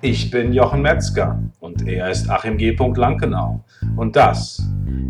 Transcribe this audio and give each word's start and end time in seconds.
Ich 0.00 0.30
bin 0.30 0.52
Jochen 0.52 0.82
Metzger 0.82 1.42
und 1.58 1.88
er 1.88 2.08
ist 2.08 2.30
Achim 2.30 2.56
G. 2.56 2.70
Lankenau. 2.70 3.64
Und 3.96 4.14
das 4.14 4.62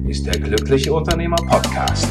ist 0.08 0.24
der 0.24 0.40
Glückliche 0.40 0.94
Unternehmer 0.94 1.36
Podcast. 1.36 2.08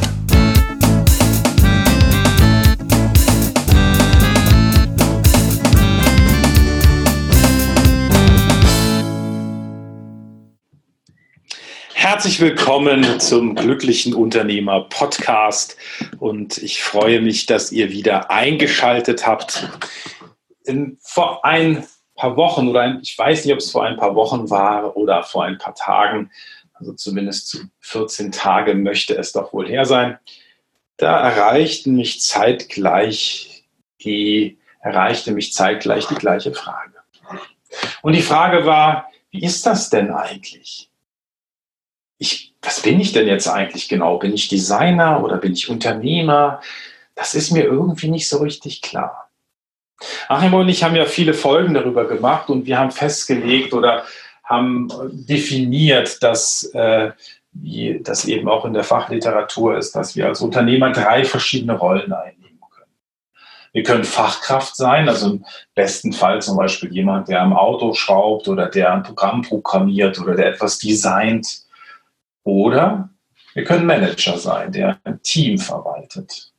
Herzlich 11.95 12.39
willkommen 12.39 13.19
zum 13.19 13.55
Glücklichen 13.55 14.13
Unternehmer 14.13 14.81
Podcast 14.81 15.77
und 16.19 16.59
ich 16.59 16.83
freue 16.83 17.21
mich, 17.21 17.47
dass 17.47 17.71
ihr 17.71 17.89
wieder 17.89 18.29
eingeschaltet 18.29 19.25
habt. 19.25 19.67
Vor 21.01 21.43
ein 21.43 21.83
paar 22.17 22.35
Wochen 22.35 22.67
oder 22.67 22.81
ein, 22.81 22.99
ich 23.01 23.17
weiß 23.17 23.45
nicht, 23.45 23.53
ob 23.53 23.59
es 23.59 23.71
vor 23.71 23.85
ein 23.85 23.95
paar 23.95 24.15
Wochen 24.15 24.49
war 24.49 24.97
oder 24.97 25.23
vor 25.23 25.45
ein 25.45 25.57
paar 25.57 25.75
Tagen, 25.75 26.31
also 26.73 26.93
zumindest 26.93 27.65
14 27.79 28.31
Tage 28.31 28.75
möchte 28.75 29.15
es 29.15 29.31
doch 29.31 29.53
wohl 29.53 29.67
her 29.67 29.85
sein. 29.85 30.19
Da 30.97 31.19
erreichten 31.19 31.95
mich 31.95 32.21
zeitgleich 32.21 33.65
die, 34.01 34.59
erreichte 34.81 35.31
mich 35.31 35.53
zeitgleich 35.53 36.07
die 36.07 36.15
gleiche 36.15 36.53
Frage. 36.53 36.93
Und 38.01 38.13
die 38.13 38.21
Frage 38.21 38.65
war, 38.65 39.09
wie 39.31 39.43
ist 39.43 39.65
das 39.65 39.89
denn 39.89 40.11
eigentlich? 40.11 40.89
Ich, 42.17 42.55
was 42.61 42.81
bin 42.81 42.99
ich 42.99 43.11
denn 43.11 43.27
jetzt 43.27 43.47
eigentlich 43.47 43.89
genau? 43.89 44.17
Bin 44.17 44.33
ich 44.33 44.47
Designer 44.47 45.23
oder 45.23 45.37
bin 45.37 45.53
ich 45.53 45.69
Unternehmer? 45.69 46.61
Das 47.15 47.35
ist 47.35 47.51
mir 47.51 47.63
irgendwie 47.63 48.09
nicht 48.09 48.27
so 48.27 48.37
richtig 48.37 48.81
klar. 48.81 49.26
Achim 50.27 50.53
und 50.53 50.69
ich 50.69 50.83
haben 50.83 50.95
ja 50.95 51.05
viele 51.05 51.33
Folgen 51.33 51.73
darüber 51.73 52.05
gemacht 52.05 52.49
und 52.49 52.65
wir 52.65 52.77
haben 52.77 52.91
festgelegt 52.91 53.73
oder 53.73 54.03
haben 54.43 54.89
definiert, 55.11 56.21
dass 56.23 56.63
äh, 56.73 57.11
wie 57.61 57.99
das 58.03 58.25
eben 58.25 58.47
auch 58.47 58.65
in 58.65 58.73
der 58.73 58.83
Fachliteratur 58.83 59.77
ist, 59.77 59.95
dass 59.95 60.15
wir 60.15 60.27
als 60.27 60.41
Unternehmer 60.41 60.91
drei 60.91 61.23
verschiedene 61.23 61.77
Rollen 61.77 62.13
einnehmen 62.13 62.59
können. 62.69 62.91
Wir 63.71 63.83
können 63.83 64.03
Fachkraft 64.03 64.75
sein, 64.75 65.09
also 65.09 65.31
im 65.31 65.45
besten 65.75 66.13
Fall 66.13 66.41
zum 66.41 66.57
Beispiel 66.57 66.93
jemand, 66.93 67.27
der 67.27 67.41
am 67.41 67.53
Auto 67.53 67.93
schraubt 67.93 68.47
oder 68.47 68.67
der 68.67 68.93
ein 68.93 69.03
Programm 69.03 69.41
programmiert 69.41 70.19
oder 70.19 70.35
der 70.35 70.47
etwas 70.47 70.79
designt. 70.79 71.63
Oder 72.43 73.09
wir 73.53 73.63
können 73.63 73.85
Manager 73.85 74.37
sein, 74.37 74.71
der 74.71 74.99
ein 75.03 75.21
Team 75.21 75.57
verwaltet. 75.57 76.51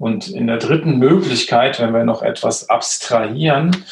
Und 0.00 0.28
in 0.28 0.46
der 0.46 0.56
dritten 0.56 0.98
Möglichkeit, 0.98 1.78
wenn 1.78 1.92
wir 1.92 2.04
noch 2.04 2.22
etwas 2.22 2.70
abstrahieren 2.70 3.84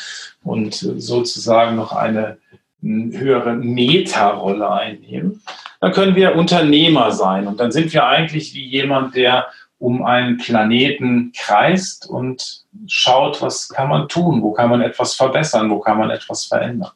und 0.43 0.75
sozusagen 0.75 1.77
noch 1.77 1.93
eine 1.93 2.39
höhere 2.81 3.53
Meta-Rolle 3.53 4.71
einnehmen, 4.71 5.43
dann 5.83 5.93
können 5.93 6.17
wir 6.17 6.35
Unternehmer 6.35 7.13
sein. 7.13 7.47
Und 7.47 7.61
dann 7.61 7.73
sind 7.73 7.93
wir 7.93 8.07
eigentlich 8.07 8.55
wie 8.55 8.67
jemand, 8.67 9.17
der 9.17 9.49
um 9.79 10.03
einen 10.03 10.39
Planeten 10.39 11.33
kreist 11.37 12.09
und 12.09 12.63
schaut, 12.87 13.43
was 13.43 13.69
kann 13.69 13.91
man 13.91 14.09
tun, 14.09 14.41
wo 14.41 14.53
kann 14.53 14.71
man 14.71 14.81
etwas 14.81 15.13
verbessern, 15.13 15.69
wo 15.69 15.79
kann 15.79 15.99
man 15.99 16.09
etwas 16.09 16.47
verändern. 16.47 16.93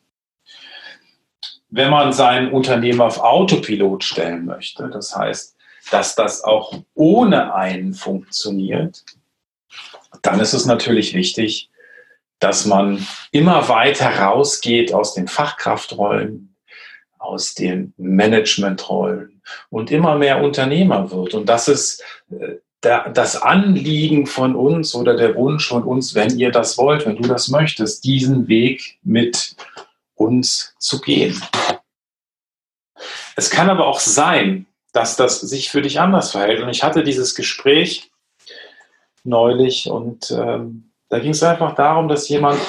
Wenn 1.68 1.90
man 1.90 2.14
sein 2.14 2.50
Unternehmen 2.50 3.02
auf 3.02 3.18
Autopilot 3.20 4.04
stellen 4.04 4.46
möchte, 4.46 4.88
das 4.88 5.14
heißt, 5.14 5.51
dass 5.90 6.14
das 6.14 6.44
auch 6.44 6.74
ohne 6.94 7.54
einen 7.54 7.94
funktioniert, 7.94 9.04
dann 10.22 10.40
ist 10.40 10.52
es 10.52 10.66
natürlich 10.66 11.14
wichtig, 11.14 11.70
dass 12.38 12.66
man 12.66 13.06
immer 13.30 13.68
weiter 13.68 14.18
rausgeht 14.18 14.92
aus 14.92 15.14
den 15.14 15.28
Fachkraftrollen, 15.28 16.56
aus 17.18 17.54
den 17.54 17.94
Managementrollen 17.96 19.40
und 19.70 19.90
immer 19.90 20.16
mehr 20.16 20.42
Unternehmer 20.42 21.10
wird. 21.10 21.34
Und 21.34 21.48
das 21.48 21.68
ist 21.68 22.02
äh, 22.30 22.56
das 22.82 23.40
Anliegen 23.40 24.26
von 24.26 24.56
uns 24.56 24.96
oder 24.96 25.16
der 25.16 25.36
Wunsch 25.36 25.68
von 25.68 25.84
uns, 25.84 26.16
wenn 26.16 26.36
ihr 26.36 26.50
das 26.50 26.76
wollt, 26.78 27.06
wenn 27.06 27.14
du 27.16 27.28
das 27.28 27.48
möchtest, 27.48 28.02
diesen 28.04 28.48
Weg 28.48 28.98
mit 29.04 29.54
uns 30.16 30.74
zu 30.80 31.00
gehen. 31.00 31.40
Es 33.36 33.50
kann 33.50 33.70
aber 33.70 33.86
auch 33.86 34.00
sein, 34.00 34.66
dass 34.92 35.16
das 35.16 35.40
sich 35.40 35.70
für 35.70 35.82
dich 35.82 36.00
anders 36.00 36.32
verhält. 36.32 36.62
Und 36.62 36.68
ich 36.68 36.84
hatte 36.84 37.02
dieses 37.02 37.34
Gespräch 37.34 38.10
neulich 39.24 39.88
und 39.88 40.30
ähm, 40.30 40.90
da 41.08 41.18
ging 41.18 41.30
es 41.30 41.42
einfach 41.42 41.74
darum, 41.74 42.08
dass 42.08 42.28
jemand 42.28 42.60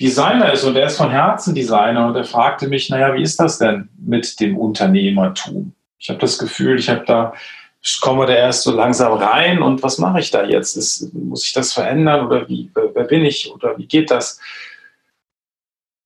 Designer 0.00 0.52
ist 0.52 0.64
und 0.64 0.76
er 0.76 0.86
ist 0.86 0.96
von 0.96 1.10
Herzen 1.10 1.54
Designer 1.54 2.06
und 2.06 2.16
er 2.16 2.24
fragte 2.24 2.68
mich, 2.68 2.88
naja, 2.88 3.14
wie 3.14 3.22
ist 3.22 3.38
das 3.38 3.58
denn 3.58 3.90
mit 3.98 4.40
dem 4.40 4.56
Unternehmertum? 4.56 5.74
Ich 5.98 6.08
habe 6.08 6.18
das 6.18 6.38
Gefühl, 6.38 6.78
ich 6.78 6.88
habe 6.88 7.04
da, 7.04 7.34
ich 7.82 8.00
komme 8.00 8.26
da 8.26 8.32
erst 8.32 8.62
so 8.62 8.72
langsam 8.72 9.12
rein 9.12 9.60
und 9.62 9.82
was 9.82 9.98
mache 9.98 10.20
ich 10.20 10.30
da 10.30 10.44
jetzt? 10.44 10.76
Ist, 10.76 11.12
muss 11.12 11.44
ich 11.44 11.52
das 11.52 11.74
verändern 11.74 12.26
oder 12.26 12.48
wie, 12.48 12.70
wer 12.74 13.04
bin 13.04 13.24
ich 13.24 13.52
oder 13.52 13.76
wie 13.76 13.86
geht 13.86 14.10
das? 14.10 14.40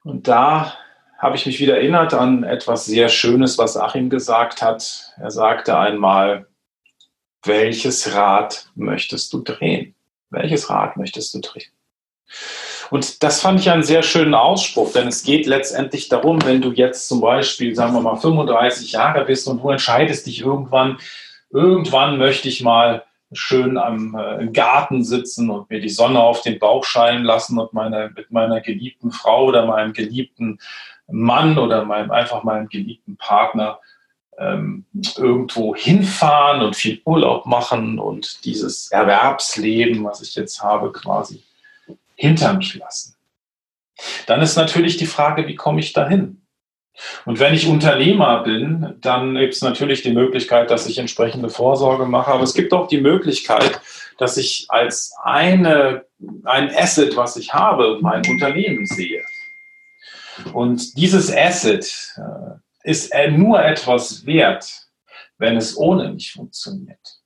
Und 0.03 0.27
da 0.27 0.75
habe 1.25 1.37
ich 1.37 1.47
mich 1.47 1.59
wieder 1.59 1.79
erinnert 1.79 2.13
an 2.13 2.45
etwas 2.45 2.85
sehr 2.85 3.09
Schönes, 3.09 3.57
was 3.57 3.79
Achim 3.79 4.11
gesagt 4.11 4.61
hat. 4.61 5.15
Er 5.17 5.31
sagte 5.31 5.79
einmal, 5.79 6.47
welches 7.43 8.15
Rad 8.15 8.67
möchtest 8.75 9.33
du 9.33 9.41
drehen? 9.41 9.95
Welches 10.29 10.69
Rad 10.69 10.99
möchtest 10.99 11.33
du 11.33 11.41
drehen? 11.41 11.73
Und 12.91 13.23
das 13.23 13.41
fand 13.41 13.59
ich 13.59 13.71
einen 13.71 13.83
sehr 13.83 14.03
schönen 14.03 14.35
Ausspruch, 14.35 14.93
denn 14.93 15.09
es 15.09 15.23
geht 15.23 15.47
letztendlich 15.47 16.11
darum, 16.11 16.45
wenn 16.45 16.61
du 16.61 16.73
jetzt 16.73 17.09
zum 17.09 17.23
Beispiel, 17.23 17.75
sagen 17.75 17.95
wir 17.95 18.03
mal, 18.03 18.17
35 18.17 18.93
Jahre 18.93 19.25
bist 19.25 19.49
und 19.49 19.63
du 19.63 19.71
entscheidest 19.71 20.27
dich 20.27 20.43
irgendwann, 20.43 20.99
irgendwann 21.49 22.19
möchte 22.19 22.49
ich 22.51 22.61
mal 22.61 23.03
schön 23.33 23.79
am 23.79 24.15
äh, 24.15 24.43
im 24.43 24.53
Garten 24.53 25.03
sitzen 25.03 25.49
und 25.49 25.71
mir 25.71 25.81
die 25.81 25.89
Sonne 25.89 26.21
auf 26.21 26.43
den 26.43 26.59
Bauch 26.59 26.85
scheinen 26.85 27.25
lassen 27.25 27.59
und 27.59 27.73
meine, 27.73 28.13
mit 28.15 28.31
meiner 28.31 28.61
geliebten 28.61 29.11
Frau 29.11 29.47
oder 29.47 29.67
meinem 29.67 29.95
geliebten 29.95 30.59
Mann 31.09 31.59
oder 31.59 31.85
meinem, 31.85 32.11
einfach 32.11 32.43
meinem 32.45 32.69
geliebten 32.69 33.17
Partner 33.17 33.79
ähm, 34.39 34.85
irgendwo 35.17 35.75
hinfahren 35.75 36.63
und 36.63 36.77
viel 36.77 37.01
Urlaub 37.05 37.47
machen 37.47 37.99
und 37.99 38.45
dieses 38.45 38.91
Erwerbsleben, 38.91 40.03
was 40.05 40.23
ich 40.23 40.35
jetzt 40.35 40.63
habe, 40.63 40.93
quasi 40.93 41.43
hinter 42.17 42.55
mich 42.55 42.75
lassen. 42.75 43.15
Dann 44.27 44.41
ist 44.41 44.57
natürlich 44.57 44.97
die 44.97 45.07
Frage, 45.07 45.47
wie 45.47 45.55
komme 45.55 45.81
ich 45.81 45.93
dahin? 45.93 46.41
Und 47.25 47.41
wenn 47.41 47.55
ich 47.55 47.67
Unternehmer 47.67 48.43
bin, 48.45 48.95
dann 49.01 49.35
gibt 49.35 49.55
es 49.55 49.63
natürlich 49.63 50.03
die 50.03 50.13
Möglichkeit, 50.13 50.71
dass 50.71 50.87
ich 50.87 50.99
entsprechende 50.99 51.49
Vorsorge 51.49 52.07
mache. 52.07 52.31
Aber 52.31 52.45
es 52.45 52.55
gibt 52.55 52.73
auch 52.73 52.87
die 52.87 53.01
Möglichkeit, 53.01 53.81
dass 54.19 54.37
ich 54.37 54.67
als 54.69 55.13
eine, 55.23 56.05
ein 56.45 56.75
Asset, 56.75 57.17
was 57.17 57.37
ich 57.37 57.53
habe, 57.53 57.99
mein 58.01 58.23
Unternehmen 58.29 58.87
sehe. 58.87 59.25
Und 60.53 60.97
dieses 60.97 61.35
Asset 61.35 62.15
äh, 62.17 62.91
ist 62.91 63.13
nur 63.31 63.65
etwas 63.65 64.27
wert, 64.27 64.67
wenn 65.39 65.57
es 65.57 65.77
ohne 65.77 66.13
mich 66.13 66.33
funktioniert. 66.33 67.21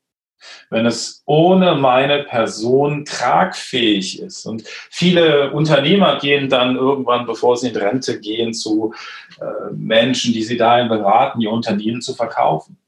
Wenn 0.71 0.87
es 0.87 1.23
ohne 1.27 1.75
meine 1.75 2.25
Person 2.25 3.05
tragfähig 3.05 4.21
ist. 4.21 4.47
Und 4.47 4.65
viele 4.91 5.53
Unternehmer 5.53 6.19
gehen 6.19 6.49
dann 6.49 6.77
irgendwann, 6.77 7.27
bevor 7.27 7.57
sie 7.57 7.69
in 7.69 7.77
Rente 7.77 8.21
gehen, 8.21 8.55
zu 8.55 8.95
äh, 9.41 9.73
Menschen, 9.73 10.33
die 10.33 10.43
sie 10.43 10.57
dahin 10.57 10.89
beraten, 10.89 11.41
ihr 11.41 11.51
Unternehmen 11.51 12.01
zu 12.01 12.15
verkaufen. 12.15 12.79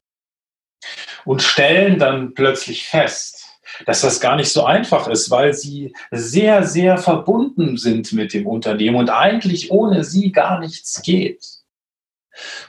Und 1.25 1.43
stellen 1.43 1.99
dann 1.99 2.33
plötzlich 2.33 2.87
fest, 2.87 3.40
dass 3.85 4.01
das 4.01 4.19
gar 4.19 4.35
nicht 4.35 4.51
so 4.51 4.63
einfach 4.63 5.07
ist, 5.07 5.31
weil 5.31 5.53
sie 5.53 5.93
sehr, 6.11 6.63
sehr 6.63 6.97
verbunden 6.97 7.77
sind 7.77 8.13
mit 8.13 8.33
dem 8.33 8.47
Unternehmen 8.47 8.97
und 8.97 9.09
eigentlich 9.09 9.71
ohne 9.71 10.03
sie 10.03 10.31
gar 10.31 10.59
nichts 10.59 11.01
geht. 11.01 11.45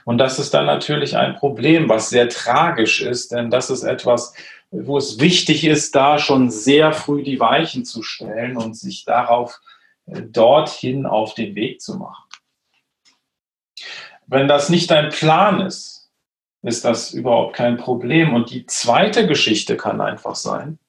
Und 0.05 0.17
das 0.17 0.39
ist 0.39 0.53
dann 0.53 0.65
natürlich 0.65 1.15
ein 1.15 1.35
Problem, 1.35 1.89
was 1.89 2.09
sehr 2.09 2.29
tragisch 2.29 3.01
ist, 3.01 3.31
denn 3.31 3.49
das 3.49 3.69
ist 3.69 3.83
etwas, 3.83 4.33
wo 4.71 4.97
es 4.97 5.19
wichtig 5.19 5.65
ist, 5.65 5.95
da 5.95 6.17
schon 6.19 6.49
sehr 6.49 6.93
früh 6.93 7.23
die 7.23 7.39
Weichen 7.39 7.85
zu 7.85 8.01
stellen 8.01 8.57
und 8.57 8.75
sich 8.75 9.05
darauf 9.05 9.61
äh, 10.07 10.21
dorthin 10.21 11.05
auf 11.05 11.35
den 11.35 11.55
Weg 11.55 11.79
zu 11.81 11.97
machen. 11.97 12.23
Wenn 14.25 14.47
das 14.47 14.69
nicht 14.69 14.89
dein 14.89 15.09
Plan 15.09 15.61
ist, 15.61 16.09
ist 16.63 16.85
das 16.85 17.13
überhaupt 17.13 17.55
kein 17.55 17.77
Problem. 17.77 18.33
Und 18.33 18.49
die 18.49 18.65
zweite 18.65 19.27
Geschichte 19.27 19.77
kann 19.77 20.01
einfach 20.01 20.35
sein, 20.35 20.79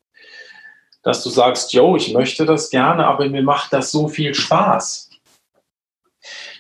dass 1.04 1.22
du 1.22 1.30
sagst, 1.30 1.72
yo, 1.72 1.96
ich 1.96 2.12
möchte 2.12 2.46
das 2.46 2.70
gerne, 2.70 3.06
aber 3.06 3.28
mir 3.28 3.42
macht 3.42 3.72
das 3.72 3.92
so 3.92 4.08
viel 4.08 4.34
Spaß. 4.34 5.10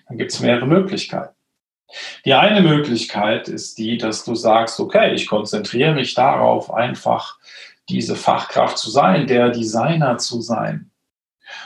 Dann 0.06 0.18
gibt 0.18 0.32
es 0.32 0.40
mehrere 0.40 0.66
Möglichkeiten. 0.66 1.34
Die 2.24 2.34
eine 2.34 2.60
Möglichkeit 2.60 3.48
ist 3.48 3.78
die, 3.78 3.98
dass 3.98 4.24
du 4.24 4.34
sagst, 4.34 4.78
okay, 4.80 5.14
ich 5.14 5.26
konzentriere 5.26 5.94
mich 5.94 6.14
darauf, 6.14 6.72
einfach 6.72 7.38
diese 7.88 8.16
Fachkraft 8.16 8.78
zu 8.78 8.90
sein, 8.90 9.26
der 9.26 9.50
Designer 9.50 10.18
zu 10.18 10.40
sein. 10.40 10.90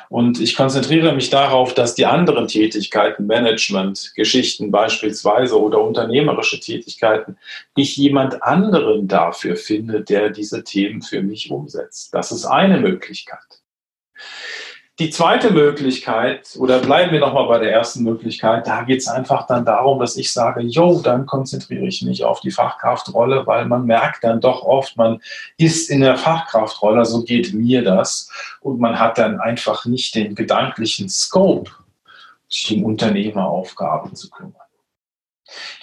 Und 0.08 0.40
ich 0.40 0.56
konzentriere 0.56 1.12
mich 1.12 1.30
darauf, 1.30 1.74
dass 1.74 1.94
die 1.94 2.06
anderen 2.06 2.48
Tätigkeiten, 2.48 3.26
Management, 3.26 4.12
Geschichten 4.14 4.70
beispielsweise 4.70 5.60
oder 5.60 5.80
unternehmerische 5.80 6.60
Tätigkeiten, 6.60 7.36
ich 7.76 7.96
jemand 7.96 8.42
anderen 8.42 9.08
dafür 9.08 9.56
finde, 9.56 10.02
der 10.02 10.30
diese 10.30 10.64
Themen 10.64 11.02
für 11.02 11.22
mich 11.22 11.50
umsetzt. 11.50 12.14
Das 12.14 12.32
ist 12.32 12.46
eine 12.46 12.78
Möglichkeit. 12.78 13.38
Die 14.98 15.10
zweite 15.10 15.52
Möglichkeit, 15.52 16.56
oder 16.58 16.80
bleiben 16.80 17.12
wir 17.12 17.20
nochmal 17.20 17.46
bei 17.46 17.60
der 17.60 17.72
ersten 17.72 18.02
Möglichkeit, 18.02 18.66
da 18.66 18.82
geht 18.82 18.98
es 18.98 19.06
einfach 19.06 19.46
dann 19.46 19.64
darum, 19.64 20.00
dass 20.00 20.16
ich 20.16 20.32
sage, 20.32 20.62
jo, 20.62 21.00
dann 21.00 21.24
konzentriere 21.24 21.86
ich 21.86 22.02
mich 22.02 22.24
auf 22.24 22.40
die 22.40 22.50
Fachkraftrolle, 22.50 23.46
weil 23.46 23.66
man 23.66 23.86
merkt 23.86 24.24
dann 24.24 24.40
doch 24.40 24.64
oft, 24.64 24.96
man 24.96 25.20
ist 25.56 25.88
in 25.88 26.00
der 26.00 26.16
Fachkraftrolle, 26.16 27.04
so 27.04 27.22
geht 27.22 27.54
mir 27.54 27.84
das, 27.84 28.28
und 28.60 28.80
man 28.80 28.98
hat 28.98 29.18
dann 29.18 29.38
einfach 29.38 29.84
nicht 29.84 30.16
den 30.16 30.34
gedanklichen 30.34 31.08
Scope, 31.08 31.70
sich 32.48 32.72
um 32.76 32.82
Unternehmeraufgaben 32.82 34.16
zu 34.16 34.28
kümmern. 34.30 34.54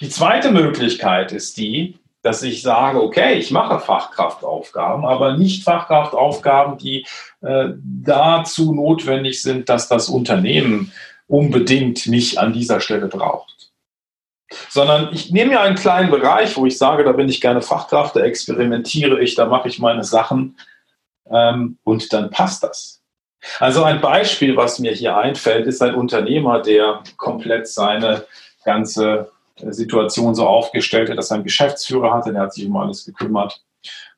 Die 0.00 0.10
zweite 0.10 0.50
Möglichkeit 0.50 1.32
ist 1.32 1.56
die, 1.56 1.98
dass 2.26 2.42
ich 2.42 2.60
sage, 2.60 3.00
okay, 3.00 3.34
ich 3.34 3.52
mache 3.52 3.78
Fachkraftaufgaben, 3.78 5.04
aber 5.04 5.36
nicht 5.36 5.62
Fachkraftaufgaben, 5.62 6.76
die 6.76 7.06
äh, 7.40 7.68
dazu 7.84 8.74
notwendig 8.74 9.40
sind, 9.40 9.68
dass 9.68 9.86
das 9.86 10.08
Unternehmen 10.08 10.92
unbedingt 11.28 12.08
mich 12.08 12.40
an 12.40 12.52
dieser 12.52 12.80
Stelle 12.80 13.06
braucht. 13.06 13.70
Sondern 14.68 15.10
ich 15.12 15.30
nehme 15.30 15.52
ja 15.52 15.62
einen 15.62 15.76
kleinen 15.76 16.10
Bereich, 16.10 16.56
wo 16.56 16.66
ich 16.66 16.76
sage, 16.78 17.04
da 17.04 17.12
bin 17.12 17.28
ich 17.28 17.40
gerne 17.40 17.62
Fachkraft, 17.62 18.16
da 18.16 18.20
experimentiere 18.20 19.20
ich, 19.20 19.36
da 19.36 19.46
mache 19.46 19.68
ich 19.68 19.78
meine 19.78 20.02
Sachen 20.02 20.58
ähm, 21.30 21.78
und 21.84 22.12
dann 22.12 22.30
passt 22.30 22.64
das. 22.64 23.02
Also 23.60 23.84
ein 23.84 24.00
Beispiel, 24.00 24.56
was 24.56 24.80
mir 24.80 24.90
hier 24.90 25.16
einfällt, 25.16 25.68
ist 25.68 25.80
ein 25.80 25.94
Unternehmer, 25.94 26.60
der 26.60 27.04
komplett 27.16 27.68
seine 27.68 28.26
ganze 28.64 29.30
Situation 29.58 30.34
so 30.34 30.46
aufgestellt 30.46 31.10
hat, 31.10 31.18
dass 31.18 31.30
er 31.30 31.36
einen 31.36 31.44
Geschäftsführer 31.44 32.12
hatte, 32.12 32.32
der 32.32 32.42
hat 32.42 32.54
sich 32.54 32.66
um 32.66 32.76
alles 32.76 33.04
gekümmert. 33.04 33.62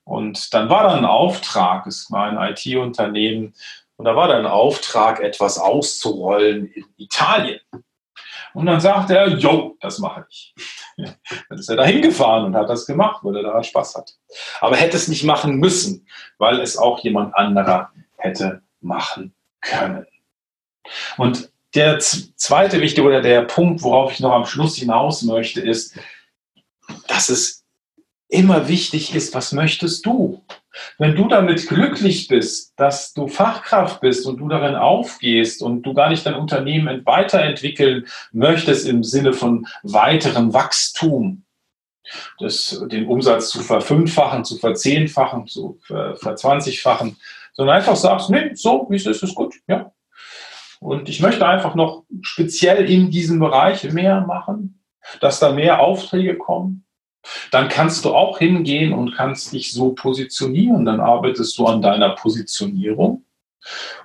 Und 0.05 0.53
dann 0.55 0.71
war 0.71 0.85
da 0.85 0.95
ein 0.95 1.05
Auftrag, 1.05 1.87
es 1.87 2.11
war 2.11 2.25
ein 2.25 2.53
IT-Unternehmen, 2.53 3.55
und 3.99 4.05
da 4.05 4.15
war 4.15 4.29
da 4.29 4.39
ein 4.39 4.47
Auftrag, 4.47 5.21
etwas 5.21 5.59
auszurollen 5.59 6.67
in 6.73 6.85
Italien. 6.97 7.61
Und 8.55 8.67
dann 8.67 8.81
sagte 8.81 9.17
er, 9.17 9.29
jo, 9.29 9.77
das 9.81 9.99
mache 9.99 10.25
ich. 10.31 10.55
Dann 10.97 11.59
ist 11.59 11.69
er 11.69 11.77
da 11.77 11.85
hingefahren 11.85 12.47
und 12.47 12.57
hat 12.57 12.69
das 12.69 12.87
gemacht, 12.87 13.23
weil 13.23 13.37
er 13.37 13.43
daran 13.45 13.63
Spaß 13.63 13.95
hat. 13.95 14.15
Aber 14.61 14.75
hätte 14.75 14.97
es 14.97 15.07
nicht 15.07 15.23
machen 15.23 15.57
müssen, 15.57 16.09
weil 16.39 16.61
es 16.61 16.77
auch 16.77 16.99
jemand 17.01 17.37
anderer 17.37 17.93
hätte 18.17 18.63
machen 18.81 19.33
können. 19.61 20.07
Und 21.17 21.53
der 21.75 21.99
zweite 21.99 22.81
wichtige 22.81 23.07
oder 23.07 23.21
der 23.21 23.43
Punkt, 23.43 23.83
worauf 23.83 24.13
ich 24.13 24.21
noch 24.21 24.33
am 24.33 24.47
Schluss 24.47 24.77
hinaus 24.77 25.23
möchte, 25.23 25.61
ist, 25.61 25.99
dass 27.07 27.29
es 27.29 27.65
immer 28.29 28.69
wichtig 28.69 29.15
ist, 29.15 29.35
was 29.35 29.53
möchtest 29.53 30.05
du? 30.07 30.45
Wenn 30.99 31.17
du 31.17 31.29
damit 31.29 31.67
glücklich 31.67 32.29
bist, 32.29 32.73
dass 32.77 33.13
du 33.13 33.27
Fachkraft 33.27 34.01
bist 34.01 34.27
und 34.27 34.39
du 34.39 34.49
darin 34.49 34.77
aufgehst 34.77 35.63
und 35.63 35.83
du 35.83 35.95
gar 35.95 36.09
nicht 36.11 36.25
dein 36.25 36.35
Unternehmen 36.35 37.05
weiterentwickeln 37.05 38.07
möchtest 38.33 38.87
im 38.87 39.03
Sinne 39.03 39.33
von 39.33 39.67
weiterem 39.83 40.53
Wachstum, 40.53 41.45
das, 42.39 42.83
den 42.87 43.07
Umsatz 43.07 43.51
zu 43.51 43.61
verfünffachen, 43.61 44.45
zu 44.45 44.57
verzehnfachen, 44.57 45.47
zu 45.47 45.79
verzwanzigfachen, 45.83 47.17
sondern 47.55 47.77
einfach 47.77 47.97
sagst, 47.97 48.31
nee, 48.31 48.55
so, 48.55 48.87
wie 48.89 48.97
es 48.97 49.07
ist, 49.07 49.23
ist 49.23 49.35
gut, 49.35 49.55
ja, 49.67 49.93
und 50.81 51.09
ich 51.09 51.21
möchte 51.21 51.47
einfach 51.47 51.75
noch 51.75 52.05
speziell 52.23 52.89
in 52.91 53.11
diesem 53.11 53.41
Bereich 53.41 53.91
mehr 53.93 54.21
machen, 54.23 54.83
dass 55.21 55.41
da 55.41 55.53
mehr 55.53 55.81
Aufträge 55.81 56.37
kommen. 56.37 56.85
Dann 57.51 57.69
kannst 57.69 58.05
du 58.05 58.15
auch 58.15 58.39
hingehen 58.39 58.93
und 58.93 59.15
kannst 59.15 59.53
dich 59.53 59.73
so 59.73 59.93
positionieren. 59.93 60.85
Dann 60.85 61.01
arbeitest 61.01 61.59
du 61.59 61.67
an 61.67 61.83
deiner 61.83 62.11
Positionierung 62.11 63.25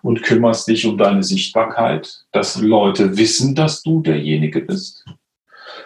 und 0.01 0.23
kümmerst 0.23 0.67
dich 0.67 0.85
um 0.85 0.97
deine 0.97 1.23
Sichtbarkeit, 1.23 2.25
dass 2.31 2.59
Leute 2.59 3.15
wissen, 3.17 3.55
dass 3.55 3.83
du 3.83 4.01
derjenige 4.01 4.61
bist. 4.61 5.05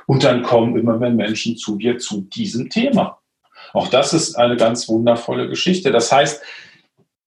Und 0.05 0.23
dann 0.23 0.41
kommen 0.41 0.77
immer 0.77 0.97
mehr 0.97 1.11
Menschen 1.11 1.57
zu 1.57 1.77
dir 1.77 1.97
zu 1.97 2.21
diesem 2.21 2.69
Thema. 2.69 3.19
Auch 3.73 3.89
das 3.89 4.13
ist 4.13 4.35
eine 4.35 4.55
ganz 4.55 4.87
wundervolle 4.87 5.49
Geschichte. 5.49 5.91
Das 5.91 6.11
heißt, 6.11 6.41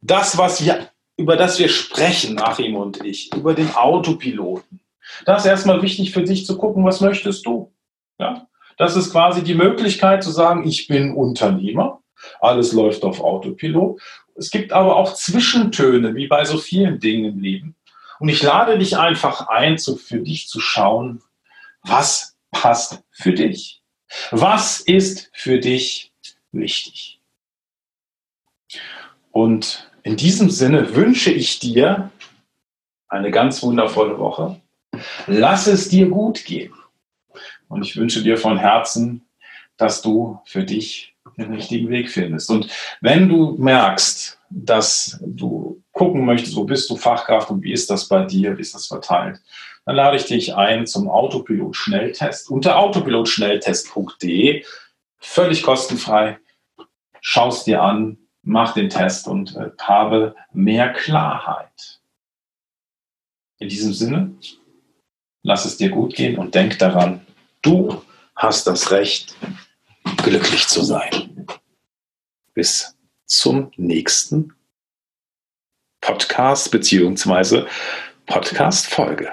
das, 0.01 0.39
was 0.39 0.65
wir 0.65 0.89
über 1.21 1.37
das 1.37 1.59
wir 1.59 1.69
sprechen, 1.69 2.41
Achim 2.41 2.77
und 2.77 3.05
ich, 3.05 3.33
über 3.35 3.53
den 3.53 3.75
Autopiloten. 3.75 4.81
Da 5.27 5.37
ist 5.37 5.45
erstmal 5.45 5.83
wichtig 5.83 6.13
für 6.13 6.23
dich 6.23 6.47
zu 6.47 6.57
gucken, 6.57 6.85
was 6.85 7.03
möchtest 7.03 7.45
du? 7.45 7.71
Ja? 8.19 8.47
Das 8.79 8.97
ist 8.97 9.13
quasi 9.13 9.45
die 9.45 9.55
Möglichkeit 9.55 10.25
zu 10.25 10.31
sagen, 10.31 10.67
ich 10.67 10.89
bin 10.89 11.15
Unternehmer, 11.15 12.01
alles 12.41 12.73
läuft 12.73 13.05
auf 13.05 13.21
Autopilot. 13.21 14.01
Es 14.35 14.51
gibt 14.51 14.73
aber 14.73 14.97
auch 14.97 15.13
Zwischentöne, 15.13 16.15
wie 16.15 16.27
bei 16.27 16.47
so 16.47 16.57
vielen 16.57 16.99
Dingen 16.99 17.35
im 17.35 17.39
Leben. 17.41 17.77
Und 18.19 18.31
ich 18.31 18.43
lade 18.43 18.79
dich 18.79 18.97
einfach 18.97 19.49
ein, 19.49 19.77
zu, 19.77 19.97
für 19.97 20.21
dich 20.21 20.49
zu 20.49 20.59
schauen, 20.59 21.23
was 21.83 22.39
passt 22.51 23.03
für 23.11 23.33
dich? 23.33 23.83
Was 24.31 24.81
ist 24.81 25.31
für 25.35 25.59
dich 25.59 26.13
wichtig? 26.53 27.21
Und 29.31 29.90
in 30.03 30.17
diesem 30.17 30.51
Sinne 30.51 30.95
wünsche 30.95 31.31
ich 31.31 31.59
dir 31.59 32.11
eine 33.09 33.31
ganz 33.31 33.63
wundervolle 33.63 34.19
Woche. 34.19 34.61
Lass 35.27 35.67
es 35.67 35.89
dir 35.89 36.09
gut 36.09 36.45
gehen. 36.45 36.73
Und 37.69 37.85
ich 37.85 37.97
wünsche 37.97 38.23
dir 38.23 38.37
von 38.37 38.59
Herzen, 38.59 39.27
dass 39.77 40.03
du 40.03 40.41
für 40.45 40.65
dich 40.65 41.15
den 41.37 41.53
richtigen 41.53 41.89
Weg 41.89 42.11
findest. 42.11 42.51
Und 42.51 42.69
wenn 43.01 43.29
du 43.29 43.57
merkst, 43.59 44.39
dass 44.51 45.19
du 45.25 45.83
gucken 45.93 46.25
möchtest, 46.25 46.57
wo 46.57 46.65
bist 46.65 46.91
du 46.91 46.97
Fachkraft 46.97 47.51
und 47.51 47.63
wie 47.63 47.73
ist 47.73 47.91
das 47.91 48.09
bei 48.09 48.25
dir, 48.25 48.57
wie 48.57 48.63
ist 48.63 48.75
das 48.75 48.87
verteilt, 48.87 49.41
dann 49.87 49.97
lade 49.97 50.17
ich 50.17 50.25
dich 50.25 50.55
ein 50.55 50.87
zum 50.87 51.09
Autopilot-Schnelltest 51.09 52.51
unter 52.51 52.79
autopilotschnelltest.de. 52.79 54.65
Völlig 55.19 55.63
kostenfrei. 55.63 56.39
Schau 57.21 57.49
es 57.49 57.65
dir 57.65 57.83
an, 57.83 58.19
mach 58.43 58.75
den 58.75 58.91
Test 58.91 59.29
und 59.29 59.57
äh, 59.57 59.71
habe 59.81 60.35
mehr 60.53 60.93
Klarheit. 60.93 62.01
In 63.59 63.69
diesem 63.69 63.93
Sinne, 63.93 64.35
lass 65.43 65.65
es 65.65 65.77
dir 65.77 65.91
gut 65.91 66.15
gehen 66.15 66.39
und 66.39 66.55
denk 66.55 66.79
daran, 66.79 67.27
du 67.63 68.03
hast 68.37 68.67
das 68.67 68.91
Recht, 68.91 69.35
glücklich 70.23 70.67
zu 70.67 70.83
sein. 70.83 71.47
Bis 72.55 72.97
zum 73.27 73.71
nächsten 73.77 74.55
Podcast 76.01 76.71
beziehungsweise 76.71 77.67
Podcast-Folge. 78.27 79.33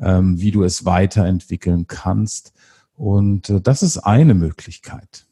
ähm, 0.00 0.40
wie 0.40 0.50
du 0.50 0.62
es 0.62 0.84
weiterentwickeln 0.84 1.86
kannst. 1.86 2.52
Und 2.94 3.50
äh, 3.50 3.60
das 3.60 3.82
ist 3.82 3.98
eine 3.98 4.34
Möglichkeit. 4.34 5.26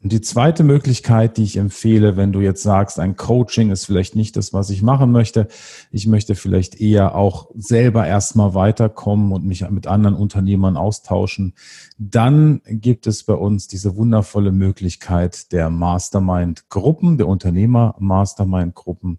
Und 0.00 0.12
die 0.12 0.20
zweite 0.20 0.62
Möglichkeit, 0.62 1.38
die 1.38 1.42
ich 1.42 1.56
empfehle, 1.56 2.16
wenn 2.16 2.30
du 2.30 2.40
jetzt 2.40 2.62
sagst, 2.62 3.00
ein 3.00 3.16
Coaching 3.16 3.70
ist 3.70 3.84
vielleicht 3.84 4.14
nicht 4.14 4.36
das, 4.36 4.52
was 4.52 4.70
ich 4.70 4.80
machen 4.80 5.10
möchte, 5.10 5.48
ich 5.90 6.06
möchte 6.06 6.36
vielleicht 6.36 6.80
eher 6.80 7.16
auch 7.16 7.50
selber 7.56 8.06
erstmal 8.06 8.54
weiterkommen 8.54 9.32
und 9.32 9.44
mich 9.44 9.68
mit 9.70 9.88
anderen 9.88 10.14
Unternehmern 10.14 10.76
austauschen, 10.76 11.54
dann 11.98 12.60
gibt 12.66 13.08
es 13.08 13.24
bei 13.24 13.34
uns 13.34 13.66
diese 13.66 13.96
wundervolle 13.96 14.52
Möglichkeit 14.52 15.50
der 15.50 15.68
Mastermind-Gruppen, 15.68 17.18
der 17.18 17.26
Unternehmer-Mastermind-Gruppen. 17.26 19.18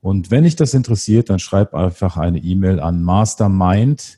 Und 0.00 0.30
wenn 0.30 0.44
dich 0.44 0.56
das 0.56 0.74
interessiert, 0.74 1.30
dann 1.30 1.38
schreib 1.38 1.74
einfach 1.74 2.18
eine 2.18 2.38
E-Mail 2.38 2.80
an 2.80 3.02
mastermind 3.02 4.17